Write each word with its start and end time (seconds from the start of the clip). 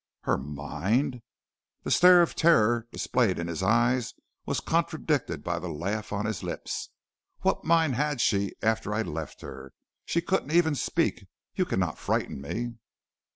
"'Her 0.21 0.39
mind?' 0.39 1.21
The 1.83 1.91
stare 1.91 2.23
of 2.23 2.33
terror 2.33 2.77
and 2.77 2.85
dismay 2.91 3.29
in 3.37 3.45
his 3.45 3.61
eyes 3.61 4.15
was 4.47 4.59
contradicted 4.59 5.43
by 5.43 5.59
the 5.59 5.69
laugh 5.69 6.11
on 6.11 6.25
his 6.25 6.41
lips. 6.41 6.89
'What 7.41 7.65
mind 7.65 7.93
had 7.93 8.19
she 8.19 8.53
after 8.63 8.95
I 8.95 9.03
left 9.03 9.41
her? 9.41 9.73
She 10.07 10.19
couldn't 10.19 10.53
even 10.53 10.73
speak. 10.73 11.27
You 11.53 11.65
cannot 11.65 11.99
frighten 11.99 12.41
me.' 12.41 12.77